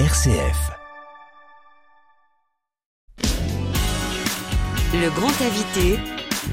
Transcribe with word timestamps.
RCF. 0.00 0.72
Le 4.92 5.08
grand 5.10 5.28
invité, 5.40 6.00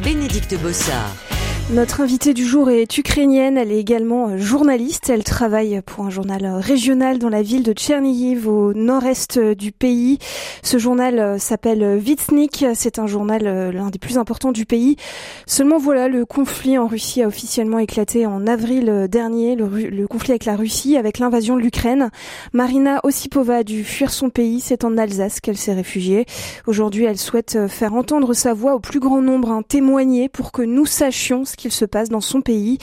Bénédicte 0.04 0.62
Bossard. 0.62 1.30
Notre 1.73 2.02
invitée 2.02 2.34
du 2.34 2.46
jour 2.46 2.70
est 2.70 2.97
ukrainienne, 2.97 3.57
elle 3.57 3.71
est 3.71 3.79
également 3.79 4.38
journaliste, 4.38 5.10
elle 5.10 5.23
travaille 5.23 5.82
pour 5.86 6.04
un 6.05 6.09
journal 6.09 6.46
régional 6.46 7.18
dans 7.18 7.29
la 7.29 7.41
ville 7.41 7.64
de 7.64 7.71
Tchernihiv 7.71 8.46
au 8.50 8.73
nord-est 8.73 9.39
du 9.39 9.71
pays. 9.71 10.18
Ce 10.64 10.78
journal 10.78 11.39
s'appelle 11.39 11.96
Vitsnik, 11.97 12.65
c'est 12.75 13.00
un 13.00 13.07
journal 13.07 13.71
l'un 13.73 13.89
des 13.89 14.00
plus 14.00 14.18
importants 14.18 14.52
du 14.52 14.65
pays. 14.65 14.97
Seulement 15.46 15.78
voilà, 15.78 16.10
le 16.10 16.25
conflit 16.25 16.78
en 16.78 16.88
Russie 16.88 17.23
a 17.23 17.28
officiellement 17.28 17.79
éclaté 17.79 18.25
en 18.25 18.47
avril 18.47 19.07
dernier, 19.10 19.56
le, 19.56 20.07
conflit 20.07 20.32
avec 20.32 20.43
la 20.43 20.57
Russie, 20.57 20.97
avec 20.97 21.19
l'invasion 21.19 21.56
de 21.56 21.61
l'Ukraine. 21.61 22.10
Marina 22.51 23.00
Osipova 23.04 23.57
a 23.57 23.64
dû 23.64 23.86
fuir 23.86 24.11
son 24.11 24.29
pays, 24.29 24.60
c'est 24.60 24.83
en 24.83 24.97
Alsace 24.97 25.39
qu'elle 25.39 25.57
s'est 25.57 25.74
réfugiée. 25.74 26.25
Aujourd'hui, 26.68 27.06
elle 27.06 27.18
souhaite 27.18 27.68
faire 27.69 27.93
entendre 27.93 28.33
sa 28.33 28.54
voix 28.54 28.75
au 28.75 28.82
plus 28.82 29.00
grand 29.00 29.21
nombre, 29.21 29.51
hein, 29.51 29.64
témoigner 29.65 30.28
pour 30.28 30.51
que 30.51 30.64
nous 30.64 30.86
sachions 30.86 31.46
ce 31.46 31.56
qu'il 31.61 31.71
se 31.71 31.86
passe 31.86 32.09
dans 32.09 32.22
son 32.22 32.42
pays. 32.42 32.78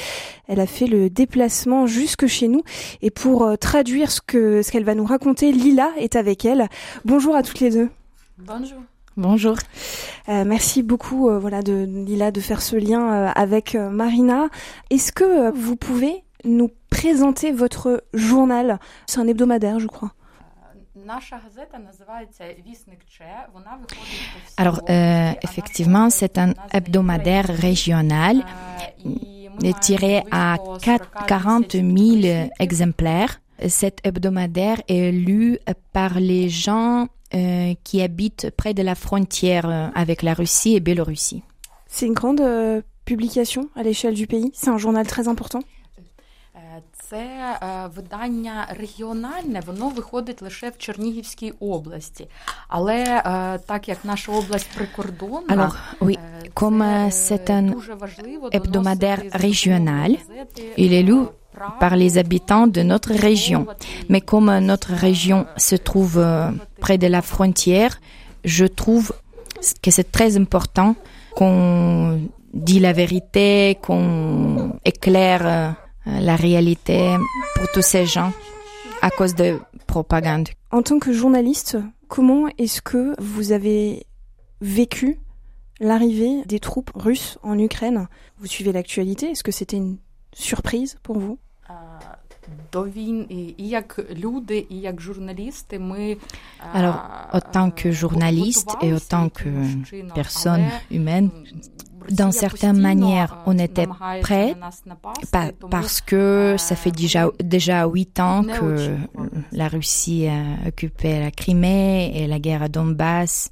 Elle 0.46 0.60
a 0.60 0.66
fait 0.66 0.86
le 0.86 1.10
déplacement 1.10 1.86
jusque 1.86 2.26
chez 2.26 2.48
nous 2.48 2.62
et 3.02 3.10
pour 3.10 3.44
euh, 3.44 3.56
traduire 3.56 4.10
ce 4.10 4.20
que 4.20 4.62
ce 4.62 4.70
qu'elle 4.70 4.84
va 4.84 4.94
nous 4.94 5.04
raconter, 5.04 5.52
Lila 5.52 5.90
est 5.98 6.16
avec 6.16 6.44
elle. 6.44 6.68
Bonjour 7.04 7.34
à 7.34 7.42
toutes 7.42 7.60
les 7.60 7.70
deux. 7.70 7.88
Bonjour. 8.38 8.78
Bonjour. 9.16 9.56
Euh, 10.28 10.44
merci 10.44 10.84
beaucoup, 10.84 11.28
euh, 11.28 11.40
voilà, 11.40 11.62
de 11.62 11.84
Lila, 11.84 12.30
de 12.30 12.40
faire 12.40 12.62
ce 12.62 12.76
lien 12.76 13.08
avec 13.34 13.74
Marina. 13.74 14.48
Est-ce 14.90 15.10
que 15.10 15.50
vous 15.50 15.74
pouvez 15.74 16.22
nous 16.44 16.70
présenter 16.88 17.50
votre 17.50 18.04
journal? 18.14 18.78
C'est 19.06 19.18
un 19.18 19.26
hebdomadaire, 19.26 19.80
je 19.80 19.88
crois. 19.88 20.12
Alors, 24.56 24.80
euh, 24.90 25.32
effectivement, 25.42 26.10
c'est 26.10 26.38
un 26.38 26.54
hebdomadaire 26.72 27.46
régional 27.46 28.44
tiré 29.80 30.22
à 30.30 30.56
40 31.26 31.72
000 31.72 32.50
exemplaires. 32.60 33.40
Cet 33.68 34.06
hebdomadaire 34.06 34.82
est 34.88 35.10
lu 35.10 35.58
par 35.92 36.20
les 36.20 36.48
gens 36.48 37.08
euh, 37.34 37.74
qui 37.84 38.02
habitent 38.02 38.50
près 38.56 38.74
de 38.74 38.82
la 38.82 38.94
frontière 38.94 39.68
euh, 39.68 39.88
avec 39.94 40.22
la 40.22 40.34
Russie 40.34 40.76
et 40.76 40.80
Biélorussie. 40.80 41.42
C'est 41.86 42.06
une 42.06 42.14
grande 42.14 42.42
publication 43.04 43.68
à 43.74 43.82
l'échelle 43.82 44.14
du 44.14 44.26
pays. 44.26 44.50
C'est 44.54 44.68
un 44.68 44.78
journal 44.78 45.06
très 45.06 45.26
important 45.26 45.60
це 47.07 47.27
видання 47.95 48.67
регіональне, 48.69 49.61
воно 49.65 49.89
виходить 49.89 50.41
лише 50.41 50.69
в 50.69 50.77
Чернігівській 50.77 51.53
області. 51.59 52.27
Але 52.67 53.21
так 53.65 53.89
як 53.89 53.97
наша 54.03 54.31
область 54.31 54.69
прикордонна, 54.75 55.47
Alors, 55.55 55.75
oui, 56.01 56.17
comme 56.53 56.83
c'est 57.11 57.49
un 57.49 57.65
hebdomadaire 58.51 59.21
régional, 59.31 60.11
il 60.77 60.93
est 60.93 61.03
lu 61.03 61.19
par 61.79 61.95
les 61.95 62.17
habitants 62.17 62.67
de 62.67 62.81
notre 62.81 63.13
région. 63.29 63.67
Mais 64.09 64.21
comme 64.21 64.51
notre 64.59 64.91
région 65.07 65.45
se 65.57 65.75
trouve 65.75 66.15
près 66.79 66.97
de 66.97 67.07
la 67.07 67.21
frontière, 67.21 67.99
je 68.43 68.65
trouve 68.65 69.13
que 69.81 69.91
c'est 69.91 70.11
très 70.11 70.37
important 70.37 70.95
qu'on 71.35 72.19
dit 72.53 72.79
la 72.79 72.93
vérité, 72.93 73.77
qu'on 73.81 74.73
éclaire 74.85 75.41
euh, 75.45 75.71
la 76.06 76.36
réalité 76.36 77.14
pour 77.56 77.70
tous 77.72 77.82
ces 77.82 78.06
gens 78.06 78.32
à 79.02 79.10
cause 79.10 79.34
de 79.34 79.58
propagande. 79.86 80.48
En 80.70 80.82
tant 80.82 80.98
que 80.98 81.12
journaliste, 81.12 81.78
comment 82.08 82.48
est-ce 82.58 82.82
que 82.82 83.14
vous 83.20 83.52
avez 83.52 84.06
vécu 84.60 85.20
l'arrivée 85.80 86.42
des 86.46 86.60
troupes 86.60 86.90
russes 86.94 87.38
en 87.42 87.58
Ukraine? 87.58 88.08
Vous 88.38 88.46
suivez 88.46 88.72
l'actualité, 88.72 89.30
est-ce 89.30 89.44
que 89.44 89.52
c'était 89.52 89.76
une 89.76 89.98
surprise 90.32 90.98
pour 91.02 91.18
vous? 91.18 91.38
Alors, 96.74 97.00
autant 97.32 97.70
que 97.70 97.90
journaliste 97.90 98.70
et 98.82 98.92
autant 98.92 99.28
que 99.28 99.48
personne 100.14 100.64
humaine, 100.90 101.30
dans 102.10 102.32
certaines 102.32 102.80
manières, 102.80 103.38
on 103.46 103.58
était 103.58 103.86
prêt 104.22 104.54
parce 105.70 106.00
que 106.00 106.56
ça 106.58 106.76
fait 106.76 106.90
déjà 106.90 107.30
déjà 107.42 107.86
huit 107.86 108.18
ans 108.20 108.44
que 108.44 108.96
la 109.52 109.68
Russie 109.68 110.26
a 110.26 110.68
occupé 110.68 111.20
la 111.20 111.30
Crimée 111.30 112.12
et 112.14 112.26
la 112.26 112.38
guerre 112.38 112.62
à 112.62 112.68
Donbass. 112.68 113.50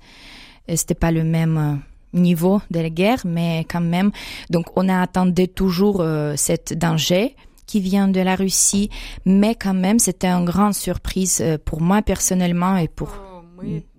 C'était 0.74 0.94
pas 0.94 1.12
le 1.12 1.22
même 1.22 1.80
niveau 2.12 2.60
de 2.70 2.80
la 2.80 2.90
guerre, 2.90 3.20
mais 3.24 3.64
quand 3.68 3.80
même. 3.80 4.10
Donc, 4.50 4.66
on 4.76 4.88
a 4.88 5.00
attendu 5.00 5.48
toujours 5.48 6.00
euh, 6.00 6.34
cette 6.36 6.76
danger 6.76 7.36
qui 7.66 7.81
vient 7.81 8.09
de 8.09 8.21
la 8.21 8.37
Russie, 8.37 8.91
mais 9.25 9.54
quand 9.54 9.75
même, 9.75 9.99
c'était 9.99 10.28
une 10.28 10.44
grande 10.44 10.75
surprise 10.75 11.41
euh, 11.41 11.59
pour 11.62 11.81
moi 11.81 12.03
personnellement 12.03 12.77
et 12.77 12.88
pour 12.88 13.10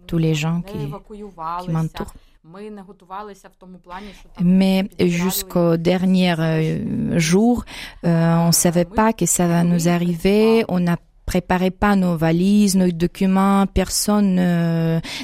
tous 0.07 0.17
les 0.17 0.33
gens 0.33 0.61
qui, 0.61 0.78
qui 1.63 1.72
m'entourent. 1.72 2.13
Mais 4.41 4.89
jusqu'au 5.00 5.75
dernier 5.75 6.33
euh, 6.39 7.19
jour, 7.19 7.66
euh, 8.06 8.35
on 8.38 8.47
ne 8.47 8.51
savait 8.51 8.85
pas 8.85 9.11
que 9.11 9.25
ça 9.25 9.47
va 9.47 9.63
nous 9.63 9.89
arriver. 9.89 10.63
On 10.69 10.79
n'a 10.79 10.97
préparé 11.25 11.72
pas 11.72 11.97
nos 11.97 12.16
valises, 12.16 12.77
nos 12.77 12.89
documents. 12.89 13.66
Personne 13.67 14.35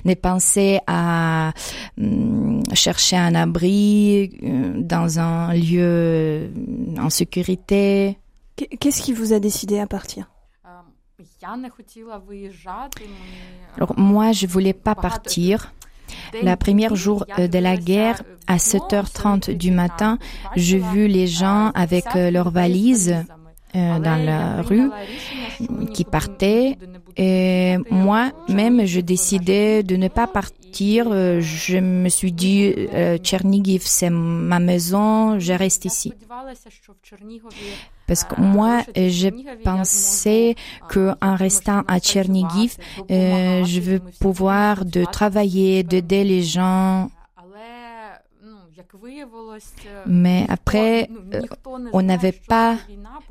n'est 0.04 0.16
pensé 0.18 0.80
à 0.86 1.54
chercher 2.74 3.18
un 3.18 3.36
abri 3.36 4.32
euh, 4.44 4.74
dans 4.82 5.20
un 5.20 5.54
lieu 5.54 6.52
en 7.00 7.10
sécurité. 7.10 8.18
Qu'est-ce 8.56 9.02
qui 9.02 9.14
vous 9.14 9.34
a 9.34 9.40
décidé 9.40 9.80
à 9.80 9.88
partir? 9.88 10.30
Alors 13.76 13.98
moi, 13.98 14.32
je 14.32 14.48
voulais 14.48 14.74
pas 14.74 14.96
partir. 14.96 15.74
La 16.42 16.58
première 16.58 16.96
jour 16.96 17.26
euh, 17.40 17.48
de 17.48 17.60
la 17.60 17.78
guerre, 17.78 18.24
à 18.48 18.58
7h30 18.58 19.52
du 19.52 19.72
matin, 19.72 20.18
j'ai 20.56 20.80
vu 20.80 21.08
les 21.08 21.28
gens 21.28 21.72
avec 21.74 22.16
euh, 22.16 22.30
leurs 22.30 22.52
valises 22.52 23.26
euh, 23.76 24.00
dans 24.00 24.24
la 24.24 24.62
rue 24.62 24.90
qui 25.94 26.04
partaient. 26.04 26.78
Et 27.16 27.78
moi-même, 27.90 28.86
je 28.86 29.00
décidais 29.00 29.84
de 29.84 29.96
ne 29.96 30.08
pas 30.08 30.28
partir. 30.28 31.10
Je 31.42 31.78
me 31.78 32.10
suis 32.10 32.32
dit, 32.32 32.74
Tchernigiv, 33.20 33.82
c'est 33.86 34.10
ma 34.10 34.60
maison, 34.60 35.40
je 35.40 35.54
reste 35.54 35.86
ici. 35.86 36.14
Parce 38.08 38.24
que 38.24 38.40
moi, 38.40 38.82
j'ai 38.96 39.32
pensé 39.64 40.56
que 40.90 41.14
en 41.22 41.36
restant 41.36 41.84
à 41.88 42.00
Tchernigiv, 42.00 42.76
euh, 43.10 43.64
je 43.64 43.80
veux 43.80 44.00
pouvoir 44.20 44.86
de 44.86 45.06
travailler, 45.06 45.84
d'aider 45.84 46.24
les 46.24 46.44
gens. 46.44 47.10
Mais 50.06 50.46
après, 50.50 51.10
euh, 51.34 51.42
on 51.94 52.02
n'avait 52.02 52.32
pas, 52.32 52.78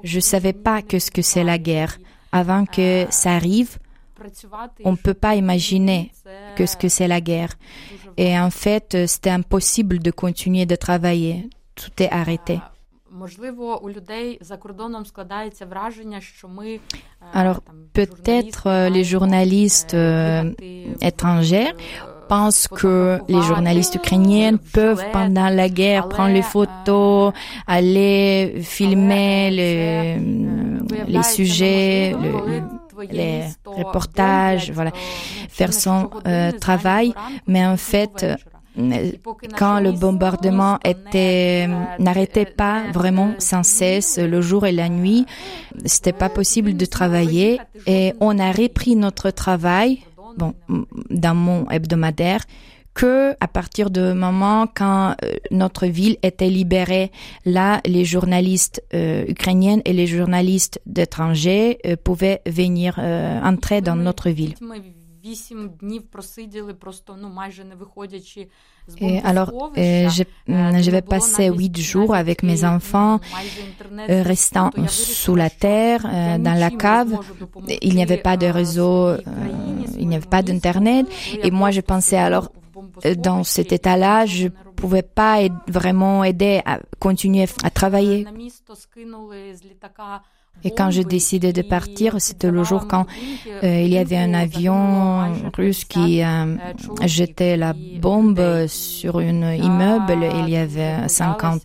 je 0.03 0.21
savais 0.21 0.53
pas 0.53 0.83
que 0.83 0.99
ce 0.99 1.11
que 1.11 1.23
c'est 1.23 1.45
la 1.45 1.59
guerre. 1.59 1.99
Avant 2.33 2.65
que 2.65 3.07
ça 3.11 3.33
arrive, 3.33 3.79
on 4.85 4.93
ne 4.93 4.97
peut 4.97 5.15
pas 5.15 5.35
imaginer 5.35 6.13
que 6.57 6.67
ce 6.67 6.77
que 6.77 6.89
c'est 6.89 7.09
la 7.09 7.21
guerre. 7.21 7.55
Et 8.17 8.39
en 8.39 8.51
fait, 8.51 9.07
c'était 9.07 9.31
impossible 9.31 9.99
de 9.99 10.11
continuer 10.11 10.67
de 10.67 10.77
travailler. 10.77 11.49
Tout 11.75 11.91
est 12.03 12.11
arrêté. 12.11 12.61
Alors 17.33 17.61
peut-être 17.93 18.89
les 18.89 19.05
journalistes 19.05 19.97
étrangers 21.01 21.73
pensent 22.33 22.67
que 22.67 23.19
les 23.29 23.43
journalistes 23.43 23.97
ukrainiens 23.97 24.57
peuvent 24.57 25.05
pendant 25.13 25.51
la 25.51 25.69
guerre 25.69 26.09
prendre 26.09 26.33
les 26.33 26.49
photos, 26.55 27.35
aller 27.67 28.63
filmer 28.63 29.51
les, 29.51 31.23
sujets, 31.23 32.17
les 33.11 33.43
reportages, 33.67 34.71
voilà, 34.71 34.93
faire 35.51 35.75
son 35.75 36.09
travail, 36.59 37.13
mais 37.47 37.67
en 37.67 37.77
fait 37.77 38.25
quand 39.59 39.81
le 39.81 39.93
bombardement 39.93 40.79
était 40.85 41.69
n'arrêtait 41.99 42.47
pas 42.47 42.85
vraiment 42.93 43.35
sans 43.39 43.63
cesse 43.63 44.19
le 44.19 44.41
jour 44.41 44.67
et 44.67 44.73
la 44.73 44.89
nuit, 44.89 45.27
c'était 45.85 46.15
pas 46.15 46.31
possible 46.31 46.77
de 46.77 46.87
travailler. 46.87 47.61
Et 47.87 48.15
on 48.21 48.39
a 48.39 48.51
repris 48.51 48.97
notre 48.97 49.31
travail, 49.31 50.01
bon, 50.37 50.55
dans 51.11 51.35
mon 51.35 51.69
hebdomadaire, 51.71 52.43
que 52.95 53.33
à 53.41 53.49
partir 53.49 53.91
du 53.91 54.01
moment 54.01 54.67
quand 54.67 55.15
euh, 55.25 55.35
notre 55.51 55.87
ville 55.87 56.17
était 56.23 56.51
libérée, 56.51 57.11
là, 57.45 57.81
les 57.87 58.05
journalistes 58.05 58.83
euh, 58.95 59.25
ukrainiens 59.29 59.79
et 59.85 59.93
les 59.93 60.07
journalistes 60.07 60.81
d'étrangers 60.87 61.79
euh, 61.87 61.97
pouvaient 61.97 62.43
venir 62.47 62.97
euh, 62.99 63.41
entrer 63.43 63.81
dans 63.81 63.97
notre 63.97 64.31
ville. 64.31 64.55
Et 68.99 69.21
alors, 69.21 69.71
euh, 69.79 70.09
je, 70.09 70.91
vais 70.91 71.03
passer 71.03 71.49
huit 71.49 71.79
jours 71.79 72.15
avec 72.15 72.43
mes 72.43 72.65
enfants, 72.65 73.21
euh, 74.11 74.23
restant 74.23 74.71
sous 74.89 75.37
la 75.37 75.51
terre, 75.51 76.05
euh, 76.05 76.39
dans 76.39 76.55
la 76.55 76.71
cave. 76.71 77.19
Il 77.81 77.95
n'y 77.95 78.03
avait 78.03 78.17
pas 78.17 78.37
de 78.37 78.47
réseau, 78.47 79.07
euh, 79.07 79.19
il 79.97 80.09
n'y 80.09 80.17
avait 80.17 80.27
pas 80.27 80.43
d'internet. 80.43 81.07
Et 81.43 81.51
moi, 81.53 81.71
je 81.71 81.81
pensais 81.81 82.17
alors, 82.17 82.51
dans 83.19 83.45
cet 83.45 83.73
état-là, 83.73 84.27
je 84.27 84.49
pouvais 84.75 85.03
pas 85.03 85.39
vraiment 85.69 86.25
aider 86.25 86.61
à 86.65 86.81
continuer 86.99 87.47
à 87.63 87.71
travailler. 87.71 88.27
Et 90.65 90.71
quand 90.71 90.91
j'ai 90.93 91.03
décidé 91.03 91.53
de 91.53 91.63
partir, 91.63 92.21
c'était 92.21 92.51
le 92.53 92.63
jour 92.63 92.87
quand 92.87 93.05
euh, 93.65 93.81
il 93.81 93.89
y 93.89 93.99
avait 93.99 94.17
un 94.17 94.33
avion 94.33 95.33
russe 95.57 95.85
qui 95.85 96.23
euh, 96.23 96.55
jetait 97.05 97.57
la 97.57 97.73
bombe 98.01 98.67
sur 98.69 99.19
un 99.19 99.55
immeuble. 99.55 100.19
Il 100.45 100.49
y 100.51 100.57
avait 100.57 101.09
50 101.09 101.63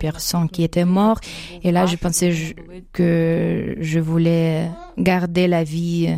personnes 0.00 0.48
qui 0.48 0.64
étaient 0.64 0.84
mortes. 0.84 1.22
Et 1.62 1.70
là, 1.70 1.86
je 1.86 1.94
pensais 1.96 2.32
je- 2.32 2.54
que 2.92 3.76
je 3.80 4.00
voulais 4.00 4.70
garder 4.98 5.46
la 5.46 5.62
vie 5.62 6.08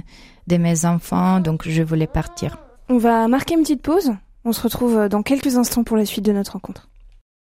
de 0.46 0.56
mes 0.56 0.86
enfants, 0.86 1.40
donc 1.40 1.68
je 1.68 1.82
voulais 1.82 2.06
partir. 2.06 2.56
On 2.88 2.96
va 2.96 3.28
marquer 3.28 3.52
une 3.54 3.60
petite 3.60 3.82
pause. 3.82 4.12
On 4.46 4.52
se 4.52 4.62
retrouve 4.62 5.08
dans 5.10 5.22
quelques 5.22 5.56
instants 5.58 5.84
pour 5.84 5.98
la 5.98 6.06
suite 6.06 6.24
de 6.24 6.32
notre 6.32 6.52
rencontre. 6.52 6.88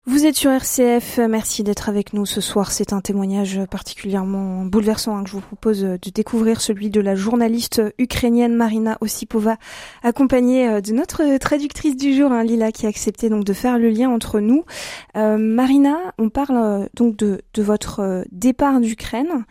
Vous 0.06 0.24
êtes 0.24 0.34
sur 0.34 0.50
RCF, 0.50 1.18
merci 1.18 1.62
d'être 1.62 1.90
avec 1.90 2.14
nous 2.14 2.24
ce 2.24 2.40
soir. 2.40 2.72
C'est 2.72 2.94
un 2.94 3.02
témoignage 3.02 3.60
particulièrement 3.70 4.64
bouleversant 4.64 5.14
hein, 5.14 5.24
que 5.24 5.28
je 5.28 5.34
vous 5.34 5.42
propose 5.42 5.82
de 5.82 6.10
découvrir, 6.10 6.62
celui 6.62 6.88
de 6.88 7.02
la 7.02 7.14
journaliste 7.14 7.82
ukrainienne 7.98 8.54
Marina 8.54 8.96
Osipova, 9.02 9.58
accompagnée 10.02 10.66
euh, 10.68 10.80
de 10.80 10.92
notre 10.92 11.36
traductrice 11.36 11.96
du 11.96 12.14
jour, 12.14 12.32
hein, 12.32 12.42
Lila, 12.44 12.72
qui 12.72 12.86
a 12.86 12.88
accepté 12.88 13.28
donc 13.28 13.44
de 13.44 13.52
faire 13.52 13.78
le 13.78 13.90
lien 13.90 14.08
entre 14.08 14.40
nous. 14.40 14.64
Euh, 15.16 15.36
Marina, 15.36 16.14
on 16.18 16.30
parle 16.30 16.56
euh, 16.56 16.86
donc 16.94 17.16
de, 17.16 17.42
votre 17.58 18.00
euh, 18.00 18.22
départ 18.32 18.80
d'Ukraine. 18.80 19.44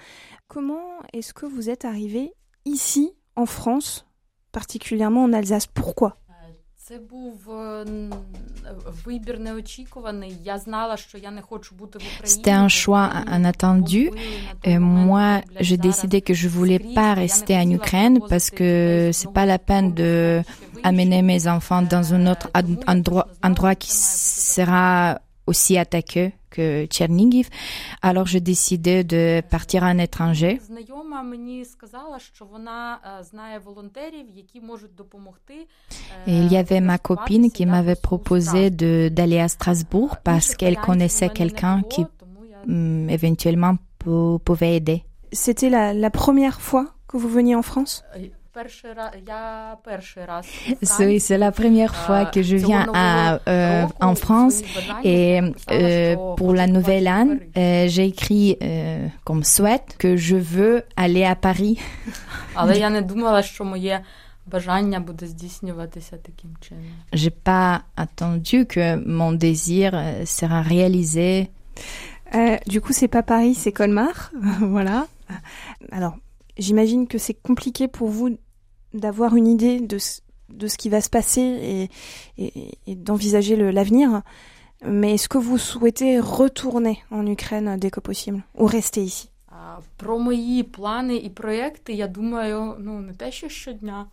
Comment 0.47 0.97
est-ce 1.13 1.31
que 1.31 1.45
vous 1.45 1.69
êtes 1.69 1.85
arrivée 1.85 2.33
ici, 2.65 3.13
en 3.35 3.45
France, 3.45 4.07
particulièrement 4.51 5.23
en 5.23 5.31
Alsace? 5.31 5.67
Pourquoi? 5.67 6.17
Це 6.88 6.98
був 6.98 7.50
е, 7.50 7.80
н- 7.82 8.14
вибір 9.04 9.40
неочікуваний. 9.40 10.36
Я 10.44 10.58
знала, 10.58 10.96
що 10.96 11.18
я 11.18 11.30
не 11.30 11.42
хочу 11.42 11.74
бути 11.74 11.98
в 11.98 12.02
Україні. 12.16 12.42
C'était 12.42 12.64
un 12.64 12.68
choix 12.68 13.08
inattendu. 13.36 14.10
Et 14.64 14.78
moi, 14.78 15.42
j'ai 15.60 15.76
décidé 15.78 16.20
que 16.20 16.34
je 16.34 16.48
voulais 16.48 16.78
pas 16.94 17.14
rester 17.14 17.54
en 17.64 17.70
Ukraine 17.80 18.16
parce 18.30 18.48
que 18.58 18.68
c'est 19.18 19.32
pas 19.38 19.46
la 19.46 19.58
peine 19.70 19.88
de 20.02 20.42
amener 20.82 21.22
mes 21.22 21.42
enfants 21.56 21.82
dans 21.94 22.06
un 22.16 22.26
autre 22.32 22.48
ad- 22.58 22.84
endroit, 22.94 23.26
endroit 23.48 23.74
qui 23.84 23.92
sera 24.54 25.20
aussi 25.46 25.78
attaqué 25.84 26.24
Euh, 26.59 26.85
Tchernigiv. 26.85 27.49
Alors 28.01 28.25
je 28.25 28.37
décidais 28.37 29.03
de 29.03 29.41
partir 29.49 29.83
en 29.83 29.97
étranger. 29.97 30.59
Il 36.27 36.51
y 36.51 36.57
avait 36.57 36.81
ma 36.81 36.97
copine 36.97 37.51
qui 37.51 37.65
m'avait 37.65 37.95
proposé 37.95 38.69
d'aller 38.69 39.39
à 39.39 39.47
Strasbourg 39.47 40.17
parce 40.23 40.55
qu'elle 40.55 40.77
connaissait 40.77 41.29
quelqu'un 41.29 41.81
qui 41.89 42.05
éventuellement 43.09 43.77
pouvait 44.45 44.75
aider. 44.75 45.03
C'était 45.31 45.69
la 45.69 46.09
première 46.09 46.61
fois 46.61 46.93
que 47.07 47.17
vous 47.17 47.29
veniez 47.29 47.55
en 47.55 47.63
France? 47.63 48.03
C'est 50.81 51.37
la 51.37 51.51
première 51.51 51.95
fois 51.95 52.25
que 52.25 52.41
je 52.41 52.55
viens 52.55 52.87
euh, 53.47 53.85
en 54.01 54.15
France 54.15 54.61
et 55.03 55.39
euh, 55.71 56.15
pour 56.35 56.53
la 56.53 56.65
nouvelle 56.65 57.07
année, 57.07 57.49
euh, 57.57 57.87
j'ai 57.87 58.05
écrit 58.05 58.57
comme 59.23 59.43
souhaite 59.43 59.95
que 59.99 60.17
je 60.17 60.35
veux 60.35 60.83
aller 60.95 61.23
à 61.25 61.35
Paris. 61.35 61.79
J'ai 67.13 67.29
pas 67.29 67.83
attendu 67.95 68.65
que 68.65 68.95
mon 69.05 69.31
désir 69.31 69.91
sera 70.25 70.61
réalisé. 70.61 71.51
du 72.67 72.81
coup, 72.81 72.93
c'est 72.93 73.07
pas 73.07 73.23
Paris, 73.23 73.53
c'est 73.53 73.71
Colmar, 73.71 74.31
voilà. 74.59 75.07
Alors, 75.91 76.15
j'imagine 76.58 77.06
que 77.06 77.18
c'est 77.18 77.34
compliqué 77.34 77.88
pour 77.88 78.08
vous 78.08 78.30
d'avoir 78.92 79.34
une 79.36 79.48
idée 79.48 79.80
de 79.80 79.98
ce, 79.98 80.20
de 80.48 80.66
ce 80.68 80.76
qui 80.78 80.88
va 80.88 81.00
se 81.00 81.10
passer 81.10 81.40
et, 81.42 81.90
et, 82.44 82.78
et 82.86 82.94
d'envisager 82.94 83.56
le- 83.56 83.70
l'avenir. 83.70 84.22
Mais 84.86 85.14
est-ce 85.14 85.28
que 85.28 85.38
vous 85.38 85.58
souhaitez 85.58 86.20
retourner 86.20 87.02
en 87.10 87.26
Ukraine 87.26 87.76
dès 87.78 87.90
que 87.90 88.00
possible 88.00 88.42
ou 88.54 88.66
rester 88.66 89.02
ici 89.02 89.28
А, 89.48 89.78
Про 89.96 90.18
мої 90.18 90.62
плани 90.62 91.16
і 91.16 91.30
проекти 91.30 91.92
я 91.92 92.06
думаю, 92.08 92.76
ну 92.78 93.00
не 93.00 93.12
те, 93.14 93.32
що 93.32 93.48
щодня, 93.48 94.06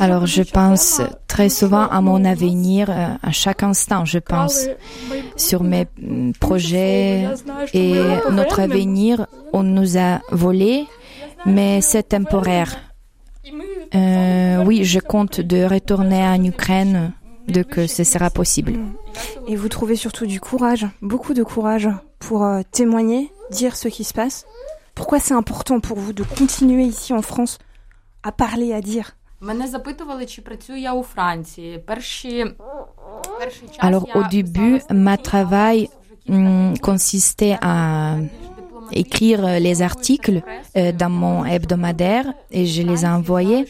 alors 0.00 0.26
je 0.26 0.42
pense 0.42 1.00
très 1.28 1.48
souvent 1.48 1.86
à 1.88 2.00
mon 2.00 2.24
avenir 2.24 2.90
euh, 2.90 3.08
à 3.22 3.32
chaque 3.32 3.62
instant, 3.62 4.04
je 4.04 4.18
pense 4.18 4.66
sur 5.36 5.62
mes 5.62 5.86
mm, 6.00 6.32
projets 6.40 7.28
et 7.74 7.94
notre 8.30 8.60
avenir, 8.60 9.26
on 9.52 9.62
nous 9.62 9.98
a 9.98 10.20
volé, 10.30 10.86
mais 11.46 11.80
c'est 11.80 12.10
temporaire. 12.10 12.76
Euh, 13.94 14.64
oui, 14.64 14.84
je 14.84 15.00
compte 15.00 15.40
de 15.40 15.64
retourner 15.64 16.22
en 16.22 16.42
Ukraine 16.42 17.12
dès 17.48 17.64
que 17.64 17.86
ce 17.86 18.04
sera 18.04 18.30
possible. 18.30 18.74
Et 19.46 19.56
vous 19.56 19.68
trouvez 19.68 19.96
surtout 19.96 20.26
du 20.26 20.40
courage, 20.40 20.86
beaucoup 21.02 21.34
de 21.34 21.42
courage 21.42 21.88
pour 22.18 22.44
euh, 22.44 22.62
témoigner, 22.70 23.32
dire 23.50 23.76
ce 23.76 23.88
qui 23.88 24.04
se 24.04 24.14
passe. 24.14 24.46
Pourquoi 24.94 25.18
c'est 25.18 25.34
important 25.34 25.80
pour 25.80 25.98
vous 25.98 26.12
de 26.12 26.22
continuer 26.22 26.84
ici 26.84 27.12
en 27.12 27.22
France 27.22 27.58
à 28.22 28.32
parler, 28.32 28.72
à 28.72 28.80
dire. 28.80 29.12
Alors 33.80 34.06
au 34.14 34.22
début, 34.30 34.80
ma 34.90 35.16
travail 35.16 35.88
consistait 36.80 37.56
à 37.60 38.18
écrire 38.92 39.58
les 39.58 39.82
articles 39.82 40.42
dans 40.76 41.10
mon 41.10 41.44
hebdomadaire 41.44 42.32
et 42.50 42.66
je 42.66 42.82
les 42.82 43.04
ai 43.04 43.08
envoyés. 43.08 43.66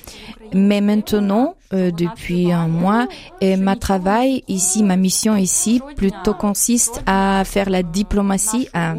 Mais 0.53 0.83
maintenant, 0.83 1.55
depuis 1.71 2.53
un 2.53 2.69
mois, 2.69 3.07
ma 3.41 3.77
travail 3.77 4.45
ici, 4.49 4.83
ma 4.83 4.97
mission 4.97 5.37
ici, 5.37 5.81
plutôt 5.97 6.35
consiste 6.35 7.03
à 7.07 7.45
faire 7.47 7.71
la 7.71 7.83
diplomatie, 7.83 8.69
à 8.75 8.97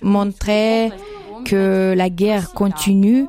montrer 0.00 0.90
que 1.44 1.92
la 1.94 2.08
guerre 2.08 2.52
continue 2.52 3.26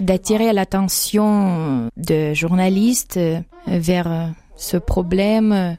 d'attirer 0.00 0.52
l'attention 0.52 1.88
de 1.96 2.34
journalistes 2.34 3.16
euh, 3.16 3.40
vers 3.66 4.10
euh, 4.10 4.26
ce 4.56 4.76
problème, 4.76 5.52
euh, 5.52 5.72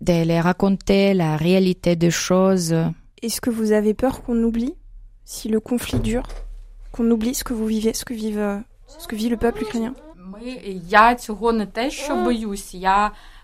de 0.00 0.24
les 0.24 0.40
raconter 0.40 1.14
la 1.14 1.36
réalité 1.36 1.96
des 1.96 2.10
choses. 2.10 2.74
Est-ce 3.22 3.40
que 3.40 3.50
vous 3.50 3.72
avez 3.72 3.94
peur 3.94 4.22
qu'on 4.22 4.42
oublie, 4.42 4.74
si 5.24 5.48
le 5.48 5.60
conflit 5.60 5.98
dure, 5.98 6.28
qu'on 6.92 7.10
oublie 7.10 7.34
ce 7.34 7.44
que 7.44 7.52
vous 7.52 7.66
vivez, 7.66 7.94
ce 7.94 8.04
que, 8.04 8.14
vive, 8.14 8.62
ce 8.86 9.08
que 9.08 9.16
vit 9.16 9.28
le 9.28 9.36
peuple 9.36 9.62
ukrainien? 9.62 9.94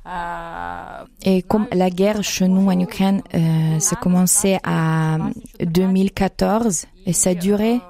Ah. 0.04 1.04
Et 1.22 1.42
comme 1.42 1.66
la 1.72 1.88
guerre 1.90 2.22
chez 2.22 2.46
nous 2.46 2.70
en 2.70 2.78
Ukraine, 2.78 3.22
euh, 3.34 3.78
ça 3.78 3.96
a 3.96 4.02
commencé 4.02 4.58
à 4.62 5.18
2014 5.60 6.84
et 7.06 7.12
ça 7.12 7.30
a 7.30 7.34
duré. 7.34 7.80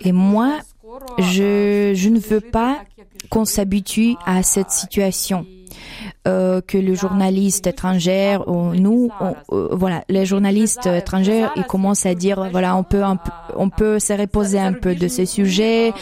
Et 0.00 0.12
moi, 0.12 0.58
je, 1.18 2.08
ne 2.08 2.18
veux 2.18 2.40
pas 2.40 2.82
qu'on 3.28 3.44
s'habitue 3.44 4.14
à 4.26 4.42
cette 4.42 4.70
situation. 4.70 5.46
Euh, 6.28 6.60
que 6.60 6.76
les 6.76 6.96
journalistes 6.96 7.66
étrangers 7.66 8.36
ou 8.46 8.74
nous, 8.74 9.08
euh, 9.22 9.68
voilà, 9.72 10.04
les 10.10 10.26
journalistes 10.26 10.84
étrangers, 10.84 11.46
ils 11.56 11.64
commencent 11.64 12.04
à 12.04 12.14
dire, 12.14 12.46
voilà, 12.52 12.76
on 12.76 12.82
peut, 12.82 13.02
on 13.56 13.70
peut 13.70 13.98
se 13.98 14.12
reposer 14.12 14.58
un 14.58 14.74
peu 14.74 14.94
de 14.94 15.08
ces 15.08 15.24
sujets, 15.24 15.94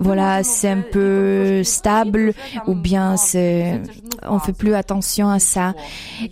voilà, 0.00 0.42
c'est 0.42 0.70
un 0.70 0.80
peu 0.80 1.62
stable, 1.62 2.32
ou 2.66 2.74
bien 2.74 3.16
c'est, 3.16 3.80
on 4.26 4.40
fait 4.40 4.54
plus 4.54 4.74
attention 4.74 5.28
à 5.30 5.38
ça. 5.38 5.72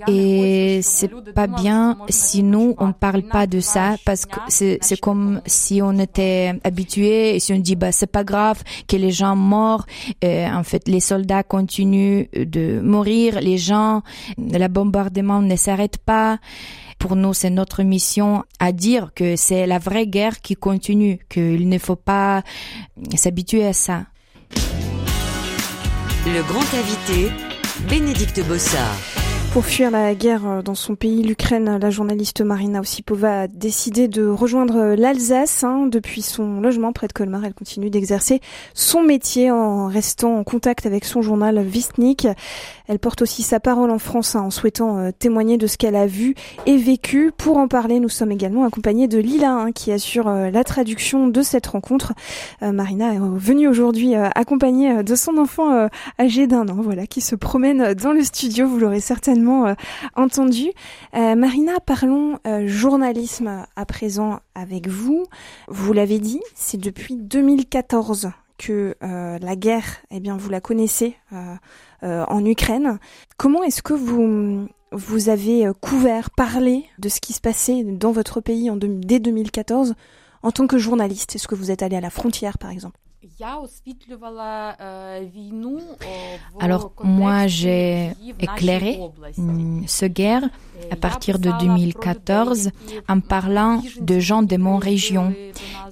Et 0.09 0.81
c'est 0.83 1.13
pas 1.33 1.47
bien 1.47 1.97
si 2.09 2.43
nous, 2.43 2.75
on 2.79 2.91
parle 2.93 3.23
pas 3.23 3.47
de 3.47 3.61
ça 3.61 3.95
parce 4.05 4.27
que 4.27 4.41
c'est, 4.49 4.79
c'est 4.81 4.99
comme 4.99 5.43
si 5.47 5.81
on 5.81 5.97
était 6.01 6.55
habitué 6.65 7.37
et 7.37 7.39
si 7.39 7.53
on 7.53 7.59
dit, 7.59 7.77
bah, 7.77 7.93
c'est 7.93 8.11
pas 8.11 8.25
grave 8.25 8.65
que 8.89 8.97
les 8.97 9.13
gens 9.13 9.37
morts. 9.37 9.87
en 10.25 10.65
fait, 10.65 10.89
les 10.89 11.01
soldats 11.01 11.45
continuent 11.45 12.27
de 12.35 12.81
mourir, 12.81 13.28
les 13.37 13.59
gens, 13.59 14.03
le 14.39 14.67
bombardement 14.69 15.43
ne 15.43 15.57
s'arrête 15.57 15.99
pas. 15.99 16.39
Pour 16.99 17.15
nous, 17.15 17.33
c'est 17.33 17.51
notre 17.51 17.83
mission 17.83 18.45
à 18.59 18.73
dire 18.73 19.13
que 19.15 19.37
c'est 19.37 19.67
la 19.67 19.79
vraie 19.79 20.07
guerre 20.07 20.41
qui 20.41 20.57
continue, 20.57 21.21
qu'il 21.29 21.69
ne 21.69 21.79
faut 21.79 21.97
pas 21.97 22.43
s'habituer 23.15 23.65
à 23.65 23.73
ça. 23.73 24.07
Le 26.27 26.43
grand 26.43 26.75
invité, 26.75 27.31
Bénédicte 27.89 28.45
Bossard. 28.47 29.18
Pour 29.53 29.65
fuir 29.65 29.91
la 29.91 30.15
guerre 30.15 30.47
euh, 30.47 30.63
dans 30.63 30.75
son 30.75 30.95
pays, 30.95 31.23
l'Ukraine, 31.23 31.79
la 31.81 31.91
journaliste 31.91 32.43
Marina 32.43 32.81
Osipova 32.81 33.43
a 33.43 33.47
décidé 33.49 34.07
de 34.07 34.27
rejoindre 34.27 34.95
l'Alsace. 34.95 35.65
Hein. 35.65 35.87
Depuis 35.87 36.21
son 36.21 36.61
logement 36.61 36.93
près 36.93 37.09
de 37.09 37.15
Colmar, 37.15 37.45
elle 37.45 37.55
continue 37.55 37.89
d'exercer 37.89 38.41
son 38.75 39.03
métier 39.03 39.51
en 39.51 39.87
restant 39.87 40.37
en 40.37 40.45
contact 40.45 40.85
avec 40.85 41.07
son 41.07 41.23
journal 41.23 41.61
Vistnik. 41.63 42.29
Elle 42.89 42.99
porte 42.99 43.23
aussi 43.23 43.43
sa 43.43 43.59
parole 43.59 43.91
en 43.91 43.99
France 43.99 44.37
hein, 44.37 44.43
en 44.43 44.51
souhaitant 44.51 44.99
euh, 44.99 45.11
témoigner 45.19 45.57
de 45.57 45.67
ce 45.67 45.79
qu'elle 45.79 45.97
a 45.97 46.07
vu 46.07 46.35
et 46.67 46.77
vécu. 46.77 47.33
Pour 47.37 47.57
en 47.57 47.69
parler, 47.69 48.01
nous 48.01 48.11
sommes 48.11 48.33
également 48.33 48.65
accompagnés 48.65 49.09
de 49.09 49.19
Lila 49.19 49.53
hein, 49.53 49.73
qui 49.73 49.93
assure 49.93 50.29
euh, 50.29 50.51
la 50.51 50.63
traduction 50.63 51.27
de 51.27 51.43
cette 51.43 51.67
rencontre. 51.67 52.13
Marina 52.61 53.15
est 53.15 53.19
venue 53.19 53.67
aujourd'hui 53.67 54.15
accompagnée 54.15 55.03
de 55.03 55.15
son 55.15 55.39
enfant 55.39 55.89
âgé 56.19 56.47
d'un 56.47 56.69
an, 56.69 56.77
voilà, 56.81 57.07
qui 57.07 57.21
se 57.21 57.35
promène 57.35 57.95
dans 57.95 58.13
le 58.13 58.23
studio. 58.23 58.67
Vous 58.67 58.79
l'aurez 58.79 59.01
certainement 59.01 59.38
euh, 59.47 59.75
entendu. 60.17 60.71
Euh, 61.15 61.35
Marina, 61.35 61.81
parlons 61.81 62.39
euh, 62.47 62.67
journalisme 62.67 63.67
à 63.77 63.87
présent 63.87 64.41
avec 64.55 64.89
vous. 64.89 65.27
Vous 65.69 65.93
l'avez 65.93 66.19
dit, 66.19 66.41
c'est 66.55 66.81
depuis 66.81 67.17
2014 67.17 68.31
que 68.59 68.97
la 69.01 69.55
guerre, 69.55 69.85
eh 70.11 70.19
bien, 70.19 70.37
vous 70.37 70.51
la 70.51 70.61
connaissez 70.61 71.15
en 72.03 72.45
Ukraine. 72.45 72.99
Comment 73.37 73.63
est-ce 73.63 73.83
que 73.83 73.95
vous 73.95 74.67
vous 74.91 75.29
avez 75.29 75.71
couvert, 75.81 76.31
parlé 76.31 76.85
de 76.99 77.09
ce 77.09 77.21
qui 77.21 77.33
se 77.33 77.41
passait 77.41 77.85
dans 77.85 78.11
votre 78.11 78.41
pays 78.41 78.69
en 78.69 78.77
dès 78.77 79.21
2014 79.21 79.95
en 80.43 80.51
tant 80.51 80.67
que 80.67 80.77
journaliste? 80.77 81.37
Est-ce 81.37 81.47
que 81.47 81.55
vous 81.55 81.71
êtes 81.71 81.85
allé 81.85 81.95
à 81.95 82.01
la 82.01 82.11
frontière, 82.11 82.59
par 82.59 82.71
exemple? 82.71 82.99
Alors 86.61 86.93
moi 87.03 87.47
j'ai 87.49 88.13
éclairé 88.39 89.01
ce 89.87 90.07
guerre 90.07 90.43
à 90.91 90.97
partir 90.97 91.39
de 91.39 91.51
2014 91.59 92.71
en 93.09 93.21
parlant 93.21 93.83
de 94.01 94.19
gens 94.21 94.43
de 94.43 94.57
mon 94.57 94.77
région. 94.77 95.35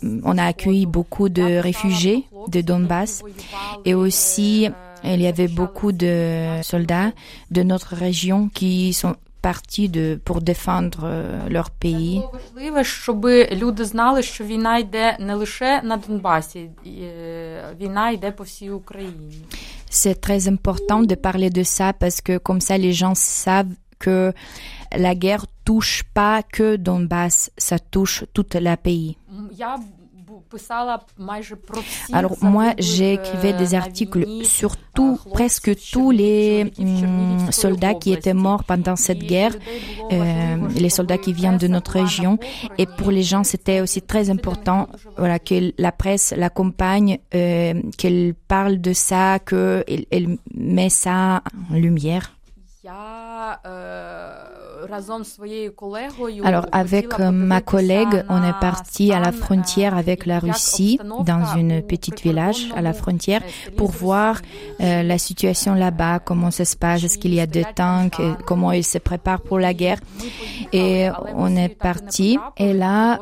On 0.02 0.38
a 0.38 0.44
accueilli 0.44 0.86
beaucoup 0.86 1.28
de 1.28 1.58
réfugiés 1.58 2.26
de 2.48 2.60
Donbass. 2.60 3.22
et 3.84 3.94
aussi 3.94 4.68
il 5.04 5.20
y 5.20 5.26
avait 5.26 5.48
beaucoup 5.48 5.92
de 5.92 6.60
soldats 6.62 7.12
de 7.50 7.62
notre 7.62 7.94
région 7.94 8.48
qui 8.48 8.92
sont 8.92 9.16
partis 9.42 9.88
de, 9.88 10.20
pour 10.24 10.40
défendre 10.40 11.00
euh, 11.04 11.48
leur 11.48 11.70
pays. 11.70 12.22
C'est 19.88 20.20
très 20.20 20.48
important 20.48 21.02
de 21.02 21.14
parler 21.14 21.50
de 21.50 21.62
ça 21.62 21.92
parce 21.92 22.20
que 22.20 22.38
comme 22.38 22.60
ça 22.60 22.76
les 22.78 22.92
gens 22.92 23.14
savent 23.14 23.74
que 23.98 24.32
la 24.92 25.14
guerre 25.14 25.46
touche 25.64 26.02
pas 26.14 26.42
que 26.42 26.76
Donbass, 26.76 27.50
ça 27.56 27.78
touche 27.78 28.24
tout 28.34 28.46
le 28.54 28.74
pays. 28.76 29.16
Alors 32.12 32.36
moi, 32.42 32.72
j'écrivais 32.78 33.52
des 33.52 33.74
articles 33.74 34.26
sur 34.44 34.76
tout, 34.76 35.18
presque 35.32 35.70
tous 35.92 36.10
les 36.10 36.72
soldats 37.50 37.94
qui 37.94 38.12
étaient 38.12 38.34
morts 38.34 38.64
pendant 38.64 38.96
cette 38.96 39.20
guerre, 39.20 39.52
euh, 40.12 40.56
les 40.74 40.90
soldats 40.90 41.18
qui 41.18 41.32
viennent 41.32 41.58
de 41.58 41.68
notre 41.68 41.92
région. 41.92 42.38
Et 42.78 42.86
pour 42.86 43.10
les 43.10 43.22
gens, 43.22 43.44
c'était 43.44 43.80
aussi 43.80 44.02
très 44.02 44.30
important, 44.30 44.88
voilà, 45.16 45.38
que 45.38 45.72
la 45.78 45.92
presse 45.92 46.34
l'accompagne, 46.36 47.18
euh, 47.34 47.80
qu'elle 47.96 48.34
parle 48.48 48.80
de 48.80 48.92
ça, 48.92 49.38
qu'elle 49.38 50.06
elle 50.10 50.38
met 50.54 50.90
ça 50.90 51.42
en 51.70 51.74
lumière. 51.74 52.32
Alors 56.44 56.66
avec 56.72 57.20
euh, 57.20 57.30
ma 57.30 57.60
collègue, 57.60 58.24
on 58.28 58.42
est 58.42 58.60
parti 58.60 59.12
à 59.12 59.20
la 59.20 59.32
frontière 59.32 59.96
avec 59.96 60.26
la 60.26 60.38
Russie, 60.38 60.98
dans 61.24 61.56
une 61.56 61.82
petite 61.82 62.20
village 62.22 62.68
à 62.74 62.82
la 62.82 62.92
frontière, 62.92 63.42
pour 63.76 63.90
voir 63.90 64.40
euh, 64.80 65.02
la 65.02 65.18
situation 65.18 65.74
là-bas, 65.74 66.20
comment 66.20 66.50
ça 66.50 66.64
se 66.64 66.76
passe, 66.76 67.04
est-ce 67.04 67.18
qu'il 67.18 67.34
y 67.34 67.40
a 67.40 67.46
des 67.46 67.64
tanks, 67.74 68.20
comment 68.46 68.72
ils 68.72 68.84
se 68.84 68.98
préparent 68.98 69.42
pour 69.42 69.58
la 69.58 69.74
guerre. 69.74 69.98
Et 70.72 71.08
on 71.34 71.56
est 71.56 71.68
parti. 71.68 72.38
Et 72.56 72.72
là, 72.72 73.18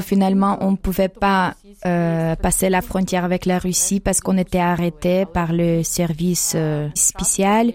finalement, 0.00 0.58
on 0.60 0.72
ne 0.72 0.76
pouvait 0.76 1.08
pas 1.08 1.54
euh, 1.86 2.36
passer 2.36 2.68
la 2.68 2.82
frontière 2.82 3.24
avec 3.24 3.46
la 3.46 3.58
Russie 3.58 4.00
parce 4.00 4.20
qu'on 4.20 4.38
était 4.38 4.58
arrêté 4.58 5.26
par 5.26 5.52
le 5.52 5.82
service 5.82 6.56
spécial 6.94 7.72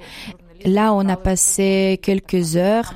Là, 0.65 0.93
on 0.93 1.07
a 1.07 1.15
passé 1.15 1.99
quelques 2.01 2.57
heures 2.57 2.93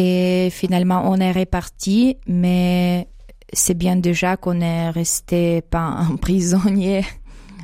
et 0.00 0.48
finalement 0.50 1.02
on 1.04 1.16
est 1.16 1.32
reparti, 1.32 2.16
mais 2.26 3.06
c'est 3.52 3.74
bien 3.76 3.96
déjà 3.96 4.38
qu'on 4.38 4.60
est 4.60 4.88
resté 4.90 5.60
pas 5.60 5.78
un 6.10 6.16
prisonnier 6.16 7.04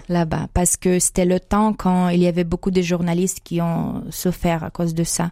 là-bas. 0.08 0.48
Parce 0.52 0.76
que 0.76 0.98
c'était 0.98 1.24
le 1.24 1.40
temps 1.40 1.72
quand 1.72 2.10
il 2.10 2.20
y 2.20 2.26
avait 2.26 2.44
beaucoup 2.44 2.70
de 2.70 2.82
journalistes 2.82 3.40
qui 3.42 3.62
ont 3.62 4.04
souffert 4.10 4.64
à 4.64 4.70
cause 4.70 4.94
de 4.94 5.04
ça. 5.04 5.30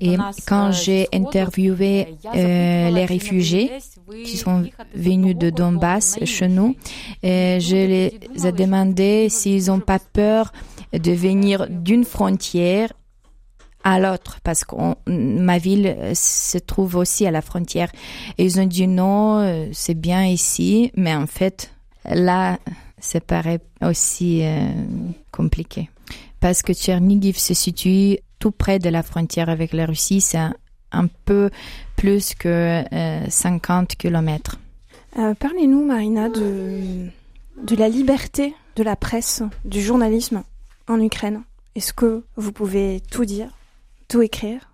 Et 0.00 0.16
quand 0.46 0.70
j'ai 0.70 1.08
interviewé 1.12 2.16
euh, 2.26 2.90
les 2.90 3.04
réfugiés 3.04 3.72
qui 4.24 4.36
sont 4.36 4.62
venus 4.94 5.36
de 5.36 5.50
Donbass 5.50 6.22
chez 6.24 6.46
nous, 6.46 6.76
je 7.24 7.74
les 7.74 8.46
ai 8.46 8.52
demandé 8.52 9.28
s'ils 9.28 9.66
n'ont 9.66 9.80
pas 9.80 9.98
peur 9.98 10.52
de 10.92 11.10
venir 11.10 11.66
d'une 11.68 12.04
frontière 12.04 12.92
à 13.92 14.00
l'autre 14.00 14.38
parce 14.42 14.64
que 14.64 14.74
ma 15.06 15.58
ville 15.58 15.96
se 16.14 16.58
trouve 16.58 16.96
aussi 16.96 17.26
à 17.26 17.30
la 17.30 17.42
frontière. 17.42 17.90
Et 18.38 18.44
ils 18.44 18.60
ont 18.60 18.66
dit 18.66 18.86
non, 18.86 19.38
euh, 19.38 19.68
c'est 19.72 19.94
bien 19.94 20.24
ici, 20.26 20.90
mais 20.96 21.14
en 21.14 21.26
fait, 21.26 21.72
là, 22.04 22.58
ça 23.00 23.20
paraît 23.20 23.60
aussi 23.80 24.42
compliqué 25.30 25.88
parce 26.40 26.62
que 26.62 26.72
Tchernigiv 26.72 27.36
se 27.38 27.54
situe 27.54 28.18
tout 28.38 28.50
près 28.50 28.78
de 28.78 28.88
la 28.88 29.02
frontière 29.02 29.48
avec 29.48 29.72
la 29.72 29.86
Russie. 29.86 30.20
C'est 30.20 30.38
un, 30.38 31.06
peu 31.24 31.50
plus 31.96 32.34
que 32.34 32.82
50 33.28 33.90
euh, 33.90 33.94
kilomètres. 33.96 34.58
Euh, 35.18 35.34
parlez-nous, 35.34 35.84
Marina, 35.84 36.28
de, 36.28 37.08
de 37.62 37.76
la 37.76 37.88
liberté 37.88 38.54
de 38.76 38.82
la 38.82 38.96
presse, 38.96 39.42
du 39.64 39.82
journalisme 39.82 40.44
en 40.86 41.00
Ukraine. 41.00 41.42
Est-ce 41.74 41.92
que 41.92 42.22
vous 42.36 42.52
pouvez 42.52 43.02
tout 43.10 43.24
dire, 43.24 43.50
tout 44.08 44.22
écrire 44.22 44.68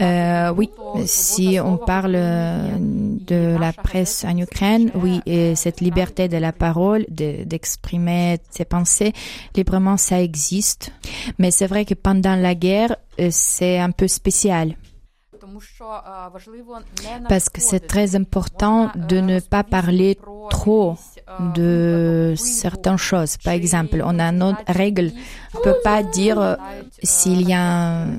euh, 0.00 0.52
oui, 0.54 0.70
si 1.06 1.58
on 1.60 1.76
parle 1.76 2.12
de 2.12 3.56
la 3.58 3.72
presse 3.72 4.24
en 4.24 4.36
Ukraine, 4.36 4.90
oui, 4.94 5.20
et 5.26 5.54
cette 5.56 5.80
liberté 5.80 6.28
de 6.28 6.36
la 6.36 6.52
parole, 6.52 7.04
d'exprimer 7.08 8.38
ses 8.50 8.64
pensées 8.64 9.12
librement, 9.54 9.96
ça 9.96 10.22
existe. 10.22 10.92
Mais 11.38 11.50
c'est 11.50 11.66
vrai 11.66 11.84
que 11.84 11.94
pendant 11.94 12.36
la 12.36 12.54
guerre, 12.54 12.96
euh, 13.20 13.28
c'est 13.30 13.78
un 13.78 13.90
peu 13.90 14.08
spécial. 14.08 14.76
Parce 17.28 17.48
que 17.48 17.60
c'est 17.60 17.86
très 17.86 18.16
important 18.16 18.90
de 18.94 19.20
ne 19.20 19.40
pas 19.40 19.64
parler 19.64 20.18
trop 20.50 20.96
de 21.54 22.34
certaines 22.36 22.96
choses. 22.96 23.36
Par 23.36 23.54
exemple, 23.54 24.02
on 24.04 24.18
a 24.18 24.24
une 24.24 24.56
règle. 24.66 25.12
On 25.54 25.58
ne 25.58 25.64
peut 25.64 25.80
pas 25.82 26.02
dire 26.02 26.56
s'il 27.02 27.48
y 27.48 27.52
a 27.52 27.62
un 27.62 28.18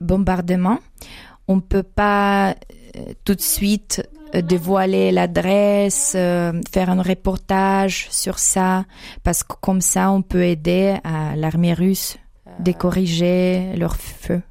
bombardement. 0.00 0.78
On 1.48 1.56
ne 1.56 1.60
peut 1.60 1.82
pas 1.82 2.54
tout 3.24 3.34
de 3.34 3.40
suite 3.40 4.08
dévoiler 4.32 5.12
l'adresse, 5.12 6.12
faire 6.12 6.90
un 6.90 7.02
reportage 7.02 8.08
sur 8.10 8.38
ça, 8.38 8.84
parce 9.22 9.42
que 9.44 9.54
comme 9.60 9.80
ça, 9.80 10.10
on 10.10 10.22
peut 10.22 10.44
aider 10.44 10.96
à 11.04 11.36
l'armée 11.36 11.74
russe 11.74 12.16
de 12.60 12.72
corriger 12.72 13.74
leur 13.76 13.96
feu. 13.96 14.42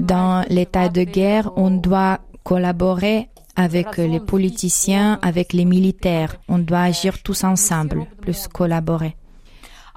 Dans 0.00 0.44
l'état 0.48 0.88
de 0.88 1.04
guerre, 1.04 1.50
on 1.56 1.70
doit 1.70 2.18
collaborer 2.42 3.28
avec 3.56 3.96
les 3.96 4.20
politiciens, 4.20 5.18
avec 5.22 5.52
les 5.52 5.64
militaires. 5.64 6.36
On 6.48 6.58
doit 6.58 6.84
agir 6.92 7.22
tous 7.22 7.44
ensemble, 7.44 8.06
plus 8.22 8.48
collaborer. 8.48 9.14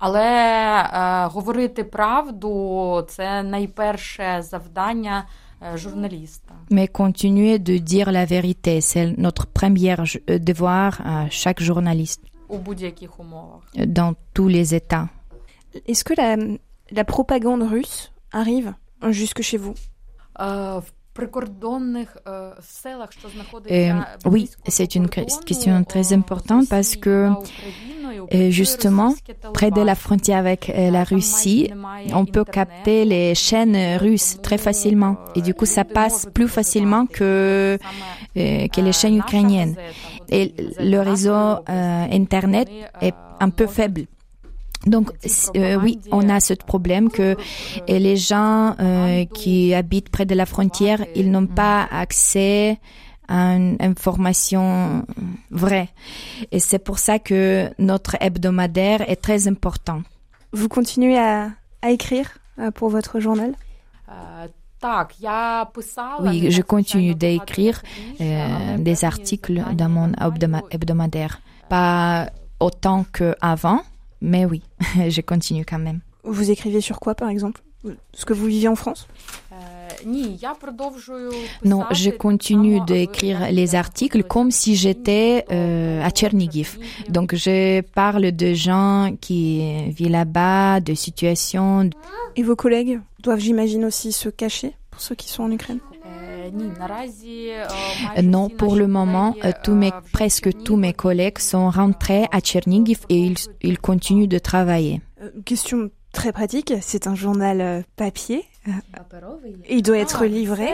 Але 0.03 0.23
е, 0.23 1.27
говорити 1.27 1.83
правду 1.83 3.05
це 3.07 3.43
найперше 3.43 4.41
завдання 4.41 5.25
е, 5.73 5.77
журналіста. 5.77 6.53
Mais 6.71 6.87
continuer 6.87 7.59
de 7.59 7.79
dire 7.79 8.11
la 8.11 8.25
vérité, 8.25 8.81
c'est 8.81 9.07
notre 9.25 9.45
premier 9.45 9.95
euh, 9.99 10.39
devoir 10.39 10.91
à 11.05 11.29
chaque 11.29 11.61
journaliste 11.61 12.21
У 12.49 12.57
будь-яких 12.57 13.19
умовах. 13.19 13.61
dans 13.99 14.13
tous 14.33 14.47
les 14.47 14.67
États. 14.81 15.07
Est-ce 15.89 16.03
que 16.03 16.13
la, 16.21 16.29
la 16.90 17.04
propagande 17.04 17.62
russe 17.62 18.12
arrive 18.32 18.74
jusque 19.10 19.42
chez 19.42 19.56
vous 19.56 19.74
oui, 24.26 24.50
c'est 24.68 24.94
une 24.94 25.08
question 25.08 25.84
très 25.84 26.12
importante 26.12 26.68
parce 26.68 26.96
que 26.96 27.30
justement, 28.50 29.14
près 29.54 29.70
de 29.70 29.80
la 29.80 29.94
frontière 29.94 30.38
avec 30.38 30.70
la 30.74 31.04
Russie, 31.04 31.70
on 32.12 32.26
peut 32.26 32.44
capter 32.44 33.04
les 33.04 33.34
chaînes 33.34 33.96
russes 33.98 34.38
très 34.42 34.58
facilement. 34.58 35.16
Et 35.34 35.42
du 35.42 35.54
coup, 35.54 35.66
ça 35.66 35.84
passe 35.84 36.26
plus 36.32 36.48
facilement 36.48 37.06
que, 37.06 37.78
les 38.34 38.92
chaînes 38.92 39.16
ukrainiennes. 39.16 39.76
Et 40.28 40.54
le 40.80 40.98
réseau 40.98 41.30
euh, 41.32 42.06
Internet 42.10 42.68
est 43.00 43.14
un 43.38 43.50
peu 43.50 43.66
faible. 43.66 44.06
Donc 44.86 45.10
euh, 45.56 45.76
oui, 45.76 45.98
on 46.12 46.28
a 46.28 46.40
ce 46.40 46.54
problème 46.54 47.10
que 47.10 47.22
euh, 47.32 47.36
les 47.86 48.16
gens 48.16 48.76
euh, 48.78 49.24
qui 49.24 49.74
habitent 49.74 50.10
près 50.10 50.26
de 50.26 50.34
la 50.34 50.46
frontière, 50.46 51.04
ils 51.16 51.30
n'ont 51.30 51.48
pas 51.48 51.86
accès 51.90 52.78
à 53.28 53.56
une 53.56 53.76
information 53.80 55.04
vraie. 55.50 55.88
Et 56.52 56.60
c'est 56.60 56.78
pour 56.78 57.00
ça 57.00 57.18
que 57.18 57.68
notre 57.78 58.16
hebdomadaire 58.20 59.08
est 59.10 59.20
très 59.20 59.48
important. 59.48 60.02
Vous 60.52 60.68
continuez 60.68 61.18
à, 61.18 61.50
écrire 61.88 62.38
pour 62.74 62.88
votre 62.88 63.18
journal? 63.20 63.54
Oui, 66.20 66.50
je 66.52 66.62
continue 66.62 67.16
d'écrire 67.16 67.82
des 68.20 69.04
articles 69.04 69.60
dans 69.74 69.88
mon 69.88 70.12
hebdomadaire. 70.70 71.40
Pas 71.68 72.30
autant 72.60 73.04
qu'avant, 73.12 73.82
mais 74.20 74.44
oui, 74.44 74.62
je 75.08 75.20
continue 75.20 75.64
quand 75.64 75.78
même. 75.78 76.00
Vous 76.24 76.50
écrivez 76.50 76.80
sur 76.80 76.98
quoi, 77.00 77.14
par 77.14 77.28
exemple? 77.28 77.62
Ce 78.12 78.24
que 78.24 78.32
vous 78.32 78.46
vivez 78.46 78.68
en 78.68 78.74
France? 78.74 79.06
Non, 81.64 81.84
je 81.92 82.10
continue 82.10 82.80
d'écrire 82.84 83.50
les 83.50 83.74
articles 83.74 84.24
comme 84.24 84.50
si 84.50 84.74
j'étais 84.74 85.44
euh, 85.52 86.02
à 86.02 86.10
Tchernigiv. 86.10 86.78
Donc, 87.08 87.34
je 87.34 87.80
parle 87.80 88.32
de 88.32 88.54
gens 88.54 89.16
qui 89.20 89.88
vivent 89.90 90.10
là-bas, 90.10 90.80
de 90.80 90.94
situations. 90.94 91.90
Et 92.34 92.42
vos 92.42 92.56
collègues 92.56 93.00
doivent, 93.20 93.38
j'imagine, 93.40 93.84
aussi 93.84 94.12
se 94.12 94.28
cacher 94.28 94.72
pour 94.90 95.00
ceux 95.00 95.14
qui 95.14 95.28
sont 95.28 95.44
en 95.44 95.50
Ukraine? 95.50 95.80
Euh, 96.54 98.22
non, 98.22 98.48
pour 98.48 98.76
le 98.76 98.86
moment, 98.86 99.34
euh, 99.44 99.52
presque 100.12 100.50
tous 100.64 100.76
mes 100.76 100.92
collègues 100.92 101.38
sont 101.38 101.70
rentrés 101.70 102.26
à 102.32 102.40
Tchernigiv 102.40 103.00
et 103.08 103.32
ils, 103.62 103.78
continuent 103.78 104.28
de 104.28 104.38
travailler. 104.38 105.00
Euh, 105.22 105.30
question 105.44 105.90
très 106.12 106.32
pratique, 106.32 106.72
c'est 106.80 107.06
un 107.06 107.14
journal 107.14 107.84
papier. 107.96 108.44
Il 109.68 109.82
doit 109.82 109.98
être 109.98 110.24
livré. 110.24 110.68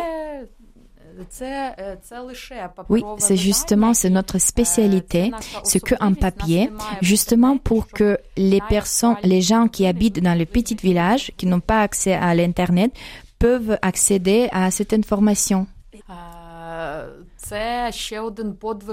Oui, 2.88 3.04
c'est 3.18 3.36
justement 3.36 3.92
c'est 3.92 4.10
notre 4.10 4.38
spécialité, 4.38 5.30
ce 5.62 5.78
que 5.78 5.94
un 6.00 6.14
papier, 6.14 6.70
justement 7.02 7.58
pour 7.58 7.88
que 7.88 8.18
les 8.36 8.60
personnes, 8.68 9.16
les 9.22 9.42
gens 9.42 9.68
qui 9.68 9.86
habitent 9.86 10.20
dans 10.20 10.36
les 10.36 10.46
petits 10.46 10.74
villages, 10.74 11.30
qui 11.36 11.46
n'ont 11.46 11.60
pas 11.60 11.82
accès 11.82 12.14
à 12.14 12.34
l'internet, 12.34 12.92
peuvent 13.42 13.76
accéder 13.82 14.49
à 14.52 14.70
cette 14.70 14.92
information. 14.92 15.66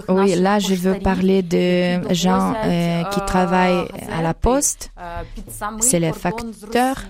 Oui, 0.09 0.35
là, 0.35 0.57
je 0.57 0.73
veux 0.73 0.97
parler 0.99 1.43
de 1.43 2.13
gens 2.13 2.55
euh, 2.65 3.03
qui 3.03 3.19
travaillent 3.27 3.87
à 4.11 4.23
la 4.23 4.33
poste. 4.33 4.91
C'est 5.81 5.99
les 5.99 6.13
facteurs. 6.13 7.03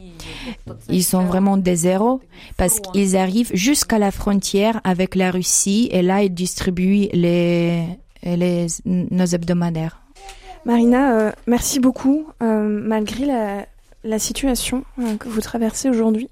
Ils 0.89 1.03
sont 1.03 1.23
vraiment 1.23 1.55
des 1.55 1.87
héros 1.87 2.19
parce 2.57 2.81
qu'ils 2.81 3.15
arrivent 3.15 3.51
jusqu'à 3.53 3.99
la 3.99 4.11
frontière 4.11 4.81
avec 4.83 5.15
la 5.15 5.31
Russie 5.31 5.87
et 5.93 6.01
là, 6.01 6.23
ils 6.23 6.33
distribuent 6.33 7.07
les, 7.13 7.85
nos 8.85 9.25
hebdomadaires. 9.25 10.01
Marina, 10.65 11.17
euh, 11.17 11.31
merci 11.47 11.79
beaucoup. 11.79 12.27
Euh, 12.43 12.67
malgré 12.67 13.25
la 14.03 14.19
situation 14.19 14.83
que 15.19 15.29
vous 15.29 15.39
traversez 15.39 15.89
aujourd'hui, 15.89 16.29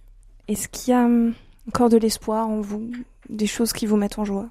est-ce 0.48 0.68
qu'il 0.68 0.92
y 0.92 0.96
a 0.96 1.06
hum, 1.06 1.34
encore 1.68 1.90
de 1.90 1.98
l'espoir 1.98 2.48
en 2.48 2.62
vous, 2.62 2.90
des 3.30 3.48
choses 3.48 3.74
qui 3.74 3.86
vous 3.86 3.98
mettent 3.98 4.20
en 4.20 4.26
joie? 4.26 4.48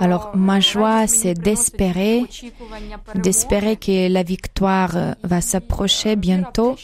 Alors 0.00 0.36
ma 0.36 0.60
joie, 0.60 1.06
c'est 1.08 1.34
d'espérer, 1.34 2.22
d'espérer 3.16 3.76
que 3.76 4.08
la 4.08 4.22
victoire 4.22 4.96
euh, 4.96 5.12
va 5.24 5.40
s'approcher 5.40 6.14
bientôt 6.14 6.76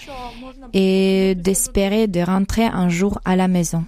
et 0.72 1.36
d'espérer 1.36 2.08
de 2.08 2.20
rentrer 2.20 2.64
un 2.64 2.88
jour 2.88 3.20
à 3.24 3.36
la 3.36 3.46
maison. 3.46 3.84